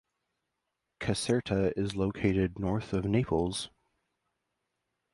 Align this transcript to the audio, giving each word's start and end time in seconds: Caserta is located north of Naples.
Caserta 0.99 1.77
is 1.79 1.95
located 1.95 2.57
north 2.57 2.91
of 2.91 3.05
Naples. 3.05 3.69